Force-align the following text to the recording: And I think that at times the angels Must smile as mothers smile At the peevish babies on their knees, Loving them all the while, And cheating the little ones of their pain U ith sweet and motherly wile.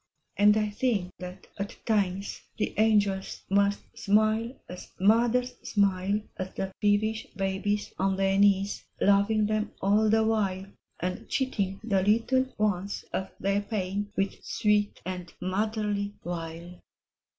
And 0.35 0.57
I 0.57 0.71
think 0.71 1.11
that 1.19 1.45
at 1.59 1.75
times 1.85 2.41
the 2.57 2.73
angels 2.79 3.41
Must 3.51 3.81
smile 3.95 4.55
as 4.67 4.89
mothers 4.99 5.53
smile 5.61 6.21
At 6.37 6.55
the 6.55 6.71
peevish 6.81 7.27
babies 7.35 7.93
on 7.99 8.15
their 8.15 8.39
knees, 8.39 8.83
Loving 8.99 9.45
them 9.45 9.73
all 9.79 10.09
the 10.09 10.23
while, 10.23 10.65
And 11.01 11.29
cheating 11.29 11.81
the 11.83 12.01
little 12.01 12.47
ones 12.57 13.05
of 13.13 13.29
their 13.39 13.61
pain 13.61 14.11
U 14.17 14.23
ith 14.23 14.43
sweet 14.43 14.99
and 15.05 15.31
motherly 15.39 16.15
wile. 16.23 16.79